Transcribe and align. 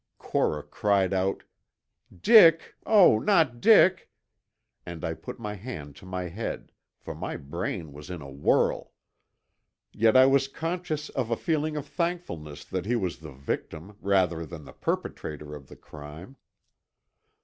Cora 0.17 0.63
cried 0.63 1.11
cut, 1.11 1.43
"Dick, 2.23 2.73
oh, 2.87 3.19
not 3.19 3.61
Dick!" 3.61 4.09
and 4.83 5.05
I 5.05 5.13
put 5.13 5.39
my 5.39 5.53
hand 5.53 5.95
to 5.97 6.07
my 6.07 6.23
head, 6.23 6.71
for 6.97 7.13
my 7.13 7.37
brain 7.37 7.93
was 7.93 8.09
in 8.09 8.19
a 8.19 8.27
whirl. 8.27 8.93
Yet 9.93 10.17
I 10.17 10.25
was 10.25 10.47
conscious 10.47 11.09
of 11.09 11.29
a 11.29 11.37
feeling 11.37 11.77
of 11.77 11.85
thankfulness 11.85 12.65
that 12.65 12.87
he 12.87 12.95
was 12.95 13.19
the 13.19 13.31
victim 13.31 13.95
rather 14.01 14.43
than 14.43 14.65
the 14.65 14.73
perpetrator 14.73 15.53
of 15.53 15.67
the 15.67 15.75
crime. 15.77 16.35